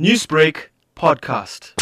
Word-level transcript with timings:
Newsbreak 0.00 0.70
podcast. 0.96 1.74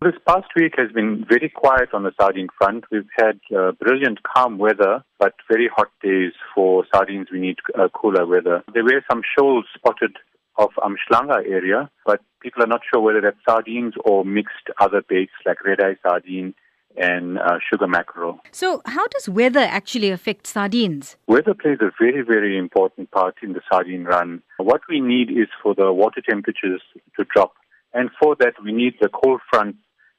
This 0.00 0.14
past 0.28 0.46
week 0.54 0.74
has 0.76 0.92
been 0.92 1.24
very 1.28 1.48
quiet 1.48 1.88
on 1.92 2.04
the 2.04 2.12
sardine 2.20 2.46
front. 2.56 2.84
We've 2.92 3.08
had 3.18 3.40
uh, 3.52 3.72
brilliant 3.72 4.22
calm 4.22 4.58
weather, 4.58 5.02
but 5.18 5.34
very 5.50 5.68
hot 5.74 5.88
days 6.00 6.34
for 6.54 6.84
sardines. 6.94 7.26
We 7.32 7.40
need 7.40 7.56
uh, 7.76 7.88
cooler 7.88 8.24
weather. 8.26 8.62
There 8.72 8.84
were 8.84 9.02
some 9.10 9.22
shoals 9.36 9.64
spotted 9.74 10.16
off 10.56 10.70
Umhlanga 10.78 11.38
area, 11.44 11.90
but 12.04 12.20
people 12.40 12.62
are 12.62 12.68
not 12.68 12.82
sure 12.88 13.02
whether 13.02 13.20
that's 13.20 13.44
sardines 13.44 13.94
or 14.04 14.24
mixed 14.24 14.70
other 14.80 15.02
baits 15.08 15.32
like 15.44 15.64
red 15.64 15.80
eye 15.80 15.96
sardine 16.08 16.54
and 16.96 17.38
uh, 17.38 17.58
sugar 17.70 17.86
mackerel. 17.86 18.40
So, 18.52 18.82
how 18.86 19.06
does 19.08 19.28
weather 19.28 19.60
actually 19.60 20.10
affect 20.10 20.46
sardines? 20.46 21.16
Weather 21.26 21.54
plays 21.54 21.78
a 21.80 21.90
very, 22.00 22.22
very 22.22 22.56
important 22.58 23.10
part 23.10 23.36
in 23.42 23.52
the 23.52 23.60
sardine 23.70 24.04
run. 24.04 24.42
What 24.58 24.82
we 24.88 25.00
need 25.00 25.30
is 25.30 25.48
for 25.62 25.74
the 25.74 25.92
water 25.92 26.22
temperatures 26.26 26.82
to 27.16 27.24
drop. 27.34 27.52
And 27.94 28.10
for 28.20 28.36
that, 28.40 28.54
we 28.62 28.72
need 28.72 28.94
the 29.00 29.08
cold 29.08 29.40
front 29.50 29.76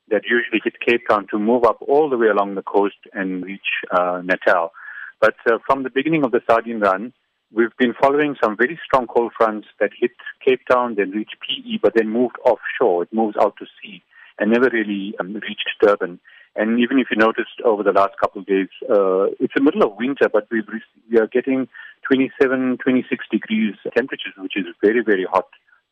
that 0.09 0.21
usually 0.29 0.61
hit 0.63 0.79
Cape 0.79 1.01
Town 1.09 1.27
to 1.31 1.37
move 1.37 1.63
up 1.63 1.77
all 1.81 2.09
the 2.09 2.17
way 2.17 2.27
along 2.27 2.55
the 2.55 2.61
coast 2.61 2.95
and 3.13 3.43
reach 3.43 3.67
uh, 3.91 4.21
Natal. 4.23 4.71
But 5.19 5.35
uh, 5.49 5.57
from 5.65 5.83
the 5.83 5.89
beginning 5.89 6.23
of 6.23 6.31
the 6.31 6.41
sardine 6.49 6.79
run, 6.79 7.13
we've 7.51 7.75
been 7.77 7.93
following 7.99 8.35
some 8.41 8.55
very 8.57 8.79
strong 8.85 9.07
cold 9.07 9.33
fronts 9.37 9.67
that 9.79 9.91
hit 9.99 10.11
Cape 10.45 10.61
Town, 10.69 10.95
then 10.95 11.11
reach 11.11 11.31
PE, 11.41 11.79
but 11.81 11.93
then 11.95 12.09
moved 12.09 12.37
offshore. 12.45 13.03
It 13.03 13.13
moves 13.13 13.35
out 13.39 13.55
to 13.59 13.65
sea 13.81 14.01
and 14.39 14.51
never 14.51 14.69
really 14.71 15.13
um, 15.19 15.33
reached 15.33 15.69
Durban. 15.81 16.19
And 16.57 16.79
even 16.79 16.97
if 16.97 17.07
you 17.11 17.17
noticed 17.17 17.61
over 17.63 17.83
the 17.83 17.91
last 17.91 18.17
couple 18.19 18.41
of 18.41 18.47
days, 18.47 18.67
uh, 18.89 19.29
it's 19.39 19.53
the 19.55 19.61
middle 19.61 19.83
of 19.83 19.95
winter, 19.95 20.27
but 20.27 20.47
re- 20.49 20.63
we 21.09 21.19
are 21.19 21.27
getting 21.27 21.67
27, 22.07 22.79
26 22.83 23.25
degrees 23.31 23.75
temperatures, 23.95 24.33
which 24.37 24.57
is 24.57 24.65
very, 24.83 25.03
very 25.03 25.25
hot 25.29 25.47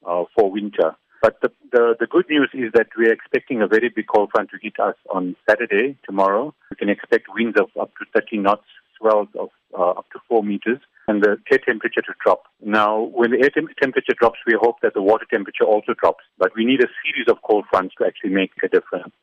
uh, 0.07 0.23
for 0.35 0.49
winter. 0.49 0.95
But 1.21 1.39
the, 1.41 1.51
the, 1.71 1.95
the 1.99 2.07
good 2.07 2.25
news 2.29 2.49
is 2.53 2.71
that 2.73 2.87
we're 2.97 3.13
expecting 3.13 3.61
a 3.61 3.67
very 3.67 3.89
big 3.89 4.05
cold 4.07 4.31
front 4.33 4.49
to 4.51 4.57
hit 4.61 4.79
us 4.79 4.95
on 5.13 5.35
Saturday, 5.47 5.97
tomorrow. 6.03 6.53
We 6.71 6.77
can 6.77 6.89
expect 6.89 7.27
winds 7.33 7.59
of 7.59 7.69
up 7.79 7.91
to 7.99 8.05
30 8.19 8.37
knots, 8.39 8.65
swells 8.97 9.27
of 9.37 9.49
uh, 9.77 9.91
up 9.91 10.07
to 10.13 10.19
4 10.27 10.43
meters, 10.43 10.79
and 11.07 11.21
the 11.21 11.37
air 11.51 11.59
temperature 11.59 12.01
to 12.01 12.13
drop. 12.23 12.43
Now, 12.63 13.01
when 13.13 13.31
the 13.31 13.41
air 13.43 13.49
tem- 13.49 13.73
temperature 13.81 14.13
drops, 14.19 14.39
we 14.47 14.57
hope 14.59 14.77
that 14.81 14.93
the 14.95 15.01
water 15.01 15.25
temperature 15.31 15.65
also 15.65 15.93
drops. 15.93 16.23
But 16.39 16.51
we 16.55 16.65
need 16.65 16.81
a 16.81 16.89
series 17.03 17.27
of 17.29 17.41
cold 17.43 17.65
fronts 17.69 17.93
to 17.99 18.05
actually 18.05 18.31
make 18.31 18.51
a 18.63 18.67
difference. 18.67 19.13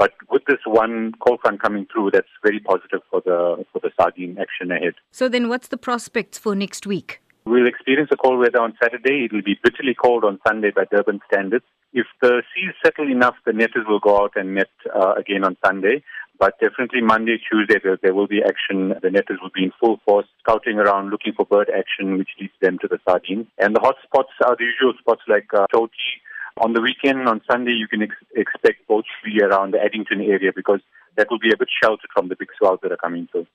But 0.00 0.14
with 0.30 0.42
this 0.46 0.60
one 0.64 1.12
cold 1.20 1.40
front 1.42 1.60
coming 1.60 1.86
through, 1.92 2.12
that's 2.12 2.34
very 2.42 2.58
positive 2.58 3.02
for 3.10 3.20
the 3.20 3.66
for 3.70 3.80
the 3.80 3.90
sardine 4.00 4.38
action 4.40 4.72
ahead. 4.72 4.94
So, 5.12 5.28
then 5.28 5.50
what's 5.50 5.68
the 5.68 5.76
prospects 5.76 6.38
for 6.38 6.56
next 6.56 6.86
week? 6.86 7.20
We'll 7.44 7.66
experience 7.66 8.08
a 8.10 8.16
cold 8.16 8.38
weather 8.38 8.62
on 8.62 8.72
Saturday. 8.82 9.26
It'll 9.26 9.42
be 9.42 9.58
bitterly 9.62 9.94
cold 9.94 10.24
on 10.24 10.40
Sunday 10.48 10.70
by 10.74 10.84
Durban 10.90 11.20
standards. 11.30 11.66
If 11.92 12.06
the 12.22 12.42
seas 12.54 12.72
settle 12.82 13.10
enough, 13.10 13.34
the 13.44 13.52
netters 13.52 13.84
will 13.86 14.00
go 14.00 14.22
out 14.22 14.32
and 14.36 14.54
net 14.54 14.70
uh, 14.94 15.14
again 15.18 15.44
on 15.44 15.58
Sunday. 15.62 16.02
But 16.38 16.58
definitely 16.60 17.02
Monday, 17.02 17.36
Tuesday, 17.36 17.78
there, 17.84 17.98
there, 18.02 18.14
will 18.14 18.26
be 18.26 18.40
action. 18.42 18.94
The 19.02 19.10
netters 19.10 19.40
will 19.42 19.52
be 19.54 19.64
in 19.64 19.72
full 19.78 20.00
force, 20.06 20.26
scouting 20.40 20.78
around, 20.78 21.10
looking 21.10 21.34
for 21.34 21.44
bird 21.44 21.68
action, 21.68 22.16
which 22.16 22.30
leads 22.40 22.54
them 22.62 22.78
to 22.80 22.88
the 22.88 22.98
sardine. 23.06 23.48
And 23.58 23.76
the 23.76 23.80
hot 23.80 23.96
spots 24.02 24.32
are 24.46 24.56
the 24.56 24.64
usual 24.64 24.94
spots 24.98 25.20
like 25.28 25.52
uh, 25.52 25.66
Toti. 25.70 26.24
On 26.56 26.72
the 26.72 26.80
weekend, 26.80 27.28
on 27.28 27.40
Sunday, 27.50 27.72
you 27.72 27.88
can 27.88 28.02
ex- 28.02 28.14
expect 28.34 28.86
be 29.30 29.42
around 29.42 29.72
the 29.72 29.80
Addington 29.80 30.20
area 30.20 30.50
because 30.54 30.80
that 31.16 31.28
will 31.30 31.38
be 31.38 31.52
a 31.52 31.56
bit 31.56 31.68
sheltered 31.82 32.10
from 32.14 32.28
the 32.28 32.36
big 32.38 32.48
swells 32.58 32.80
that 32.82 32.92
are 32.92 32.96
coming 32.96 33.28
through. 33.30 33.46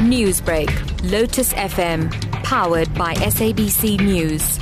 Newsbreak, 0.00 0.70
Lotus 1.10 1.52
FM, 1.54 2.10
powered 2.42 2.92
by 2.94 3.14
SABC 3.14 4.00
News. 4.00 4.58